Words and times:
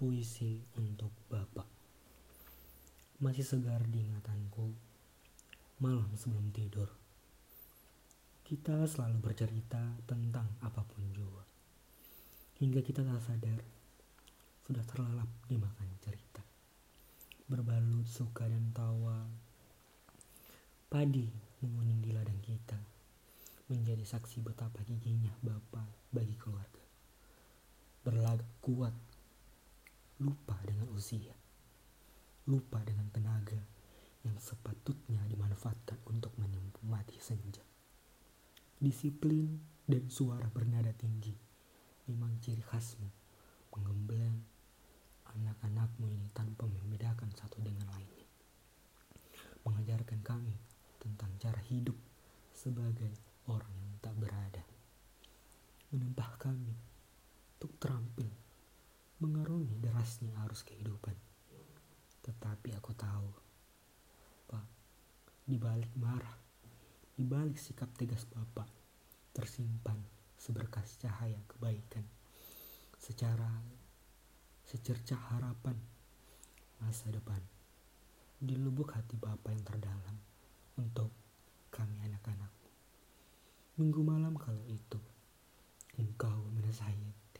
Puisi 0.00 0.56
untuk 0.80 1.12
Bapak. 1.28 1.68
Masih 3.20 3.44
segar 3.44 3.84
di 3.84 4.00
ingatanku 4.00 4.72
Malam 5.76 6.08
sebelum 6.16 6.48
tidur. 6.56 6.88
Kita 8.40 8.88
selalu 8.88 9.20
bercerita 9.20 10.00
tentang 10.08 10.56
apa 10.64 10.80
pun 10.88 11.04
juga. 11.12 11.44
Hingga 12.64 12.80
kita 12.80 13.04
tak 13.04 13.20
sadar 13.20 13.60
Sudah 14.64 14.80
terlelap 14.88 15.28
dimakan 15.52 15.92
cerita. 16.00 16.40
Berbalut 17.44 18.08
suka 18.08 18.48
dan 18.48 18.72
tawa. 18.72 19.20
Padi 20.88 21.28
menguning 21.60 22.00
di 22.00 22.16
ladang 22.16 22.40
kita. 22.40 22.80
Menjadi 23.68 24.08
saksi 24.08 24.40
betapa 24.40 24.80
giginya 24.88 25.36
Bapak 25.44 26.08
bagi 26.08 26.40
keluarga. 26.40 26.88
Berlagak 28.00 28.48
kuat 28.64 29.09
lupa 30.20 30.52
dengan 30.68 30.84
usia, 30.92 31.32
lupa 32.44 32.76
dengan 32.84 33.08
tenaga 33.08 33.56
yang 34.20 34.36
sepatutnya 34.36 35.24
dimanfaatkan 35.24 35.96
untuk 36.12 36.36
menikmati 36.36 37.16
senja. 37.16 37.64
Disiplin 38.76 39.56
dan 39.88 40.12
suara 40.12 40.44
bernada 40.52 40.92
tinggi 40.92 41.32
memang 42.04 42.36
ciri 42.44 42.60
khasmu 42.60 43.08
menggembleng 43.72 44.44
anak-anakmu 45.24 46.12
ini 46.12 46.28
tanpa 46.36 46.68
membedakan 46.68 47.32
satu 47.32 47.64
dengan 47.64 47.88
lainnya. 47.96 48.28
Mengajarkan 49.64 50.20
kami 50.20 50.52
tentang 51.00 51.32
cara 51.40 51.64
hidup 51.64 51.96
sebagai 52.52 53.16
orang 53.48 53.72
yang 53.72 53.96
tak 54.04 54.14
berada. 54.20 54.64
Menempah 55.96 56.36
kami 56.36 56.76
untuk 57.56 57.72
terampil 57.80 58.39
mengarungi 59.20 59.76
derasnya 59.76 60.32
arus 60.48 60.64
kehidupan. 60.64 61.12
Tetapi 62.24 62.72
aku 62.72 62.96
tahu, 62.96 63.28
Pak, 64.48 64.64
di 65.44 65.60
balik 65.60 65.92
marah, 66.00 66.36
di 67.12 67.28
balik 67.28 67.60
sikap 67.60 67.92
tegas 68.00 68.24
Bapak, 68.24 68.68
tersimpan 69.36 70.00
seberkas 70.40 70.96
cahaya 70.96 71.36
kebaikan. 71.52 72.04
Secara 72.96 73.48
secercah 74.64 75.20
harapan 75.36 75.76
masa 76.80 77.12
depan 77.12 77.40
di 78.40 78.56
lubuk 78.56 78.96
hati 78.96 79.20
Bapak 79.20 79.52
yang 79.52 79.64
terdalam 79.68 80.16
untuk 80.80 81.12
kami 81.68 82.00
anak-anakmu. 82.08 82.70
Minggu 83.76 84.00
malam 84.00 84.32
kalau 84.40 84.64
itu 84.64 85.00
engkau 86.00 86.48
menasihati 86.56 87.39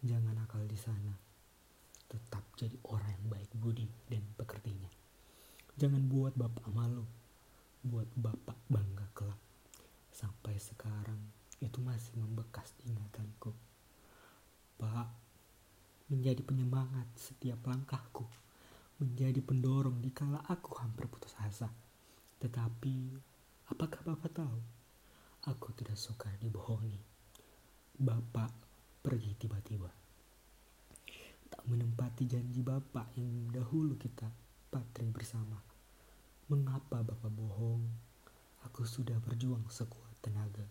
Jangan 0.00 0.32
nakal 0.32 0.64
di 0.64 0.80
sana. 0.80 1.12
Tetap 2.08 2.56
jadi 2.56 2.72
orang 2.88 3.12
yang 3.20 3.26
baik 3.28 3.52
budi 3.52 3.84
dan 4.08 4.24
pekertinya. 4.32 4.88
Jangan 5.76 6.00
buat 6.08 6.32
bapak 6.32 6.72
malu. 6.72 7.04
Buat 7.84 8.08
bapak 8.16 8.56
bangga 8.72 9.04
kelak. 9.12 9.36
Sampai 10.08 10.56
sekarang 10.56 11.20
itu 11.60 11.84
masih 11.84 12.16
membekas 12.16 12.72
ingatanku. 12.88 13.52
Pak, 14.80 15.08
menjadi 16.08 16.40
penyemangat 16.48 17.04
setiap 17.20 17.60
langkahku. 17.68 18.24
Menjadi 19.04 19.44
pendorong 19.44 20.00
di 20.00 20.08
kala 20.12 20.40
aku 20.48 20.80
hampir 20.80 21.08
putus 21.12 21.36
asa. 21.44 21.68
Tetapi, 22.40 23.20
apakah 23.68 24.00
Bapak 24.00 24.32
tahu? 24.32 24.60
Aku 25.48 25.72
tidak 25.76 25.96
suka 25.96 26.28
dibohongi. 26.40 27.00
Bapak 28.00 28.69
pergi 29.00 29.32
tiba-tiba. 29.32 29.88
Tak 31.48 31.64
menempati 31.64 32.28
janji 32.28 32.60
Bapak 32.60 33.16
yang 33.16 33.48
dahulu 33.48 33.96
kita 33.96 34.28
patri 34.68 35.08
bersama. 35.08 35.56
Mengapa 36.52 37.00
Bapak 37.00 37.32
bohong? 37.32 37.88
Aku 38.68 38.84
sudah 38.84 39.16
berjuang 39.24 39.64
sekuat 39.72 40.20
tenaga. 40.20 40.68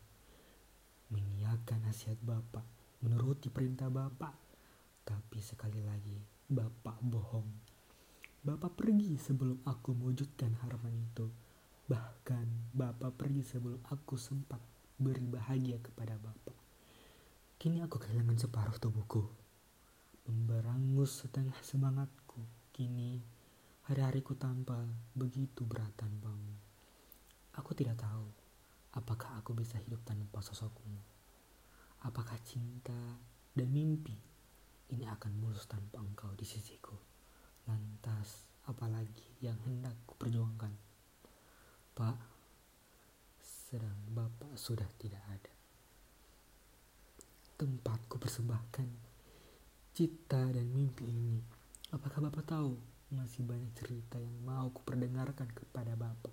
Mengiyakan 1.10 1.90
nasihat 1.90 2.22
Bapak, 2.22 2.62
menuruti 3.02 3.50
perintah 3.50 3.90
Bapak. 3.90 4.38
Tapi 5.02 5.42
sekali 5.42 5.82
lagi, 5.82 6.22
Bapak 6.46 7.02
bohong. 7.02 7.50
Bapak 8.46 8.78
pergi 8.78 9.18
sebelum 9.18 9.66
aku 9.66 9.98
mewujudkan 9.98 10.54
harapan 10.62 10.94
itu. 11.02 11.28
Bahkan 11.90 12.78
Bapak 12.78 13.18
pergi 13.18 13.42
sebelum 13.42 13.82
aku 13.90 14.22
sempat 14.22 14.62
beri 15.02 15.26
bahagia 15.26 15.82
kepada 15.82 16.14
Bapak. 16.22 16.59
Kini 17.60 17.84
aku 17.84 18.00
kehilangan 18.00 18.40
separuh 18.40 18.80
tubuhku, 18.80 19.20
memberangus 20.32 21.28
setengah 21.28 21.60
semangatku. 21.60 22.40
Kini 22.72 23.20
hari-hariku 23.84 24.32
tanpa 24.40 24.80
begitu 25.12 25.68
berat 25.68 25.92
tanpamu. 26.00 26.56
Aku 27.60 27.76
tidak 27.76 28.00
tahu 28.00 28.32
apakah 28.96 29.44
aku 29.44 29.52
bisa 29.52 29.76
hidup 29.84 30.00
tanpa 30.08 30.40
sosokmu. 30.40 31.04
Apakah 32.08 32.40
cinta 32.48 32.96
dan 33.52 33.68
mimpi 33.68 34.16
ini 34.96 35.04
akan 35.12 35.36
mulus 35.44 35.68
tanpa 35.68 36.00
engkau 36.00 36.32
di 36.40 36.48
sisiku. 36.48 36.96
Lantas, 37.68 38.48
apalagi 38.72 39.36
yang 39.44 39.60
hendak 39.68 40.00
kuperjuangkan? 40.08 40.72
Pak, 41.92 42.18
sedang 43.44 44.00
Bapak 44.16 44.56
sudah 44.56 44.88
tidak 44.96 45.28
ada 45.28 45.59
tempat 47.60 48.00
ku 48.08 48.16
persembahkan 48.16 48.88
cita 49.92 50.40
dan 50.48 50.64
mimpi 50.72 51.04
ini. 51.04 51.44
Apakah 51.92 52.24
Bapak 52.24 52.48
tahu 52.48 52.80
masih 53.12 53.44
banyak 53.44 53.68
cerita 53.76 54.16
yang 54.16 54.32
mau 54.48 54.72
ku 54.72 54.80
perdengarkan 54.88 55.52
kepada 55.52 55.92
Bapak. 56.00 56.32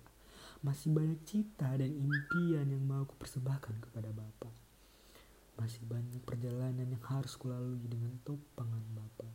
Masih 0.63 0.87
banyak 0.95 1.19
cita 1.27 1.75
dan 1.75 1.91
impian 1.91 2.63
yang 2.71 2.79
mau 2.79 3.03
ku 3.03 3.11
persembahkan 3.19 3.75
kepada 3.83 4.07
Bapak. 4.15 4.55
Masih 5.59 5.83
banyak 5.83 6.23
perjalanan 6.23 6.87
yang 6.87 7.03
harus 7.11 7.35
kulalui 7.35 7.83
dengan 7.91 8.15
topangan 8.23 8.87
Bapak. 8.95 9.33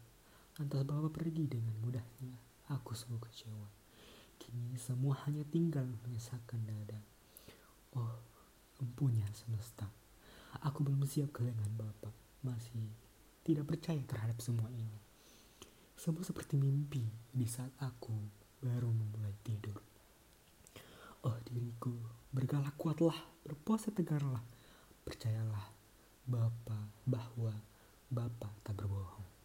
Lantas 0.56 0.88
Bapak 0.88 1.12
pergi 1.12 1.44
dengan 1.44 1.76
mudahnya. 1.84 2.40
Aku 2.72 2.96
sungguh 2.96 3.20
kecewa. 3.20 3.68
Kini 4.40 4.80
semua 4.80 5.20
hanya 5.28 5.44
tinggal 5.44 5.84
menyesakkan 6.08 6.64
dada. 6.64 7.04
Oh, 8.00 8.16
empunya 8.80 9.28
semesta. 9.36 10.01
Aku 10.60 10.84
belum 10.84 11.08
siap 11.08 11.32
kehilangan 11.32 11.72
Bapak. 11.80 12.12
Masih 12.44 12.92
tidak 13.40 13.72
percaya 13.72 14.02
terhadap 14.04 14.36
semua 14.44 14.68
ini. 14.76 15.00
Semua 15.96 16.26
seperti 16.26 16.60
mimpi 16.60 17.06
di 17.32 17.46
saat 17.48 17.72
aku 17.80 18.12
baru 18.60 18.92
memulai 18.92 19.32
tidur. 19.40 19.78
Oh 21.22 21.38
diriku, 21.46 21.94
bergalak 22.34 22.74
kuatlah, 22.74 23.16
berpuasa 23.46 23.94
tegarlah. 23.94 24.42
Percayalah, 25.06 25.70
Bapak, 26.26 26.90
bahwa 27.06 27.54
Bapak 28.10 28.52
tak 28.66 28.74
berbohong. 28.74 29.41